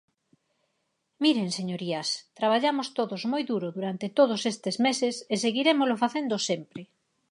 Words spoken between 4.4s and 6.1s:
estes meses e seguirémolo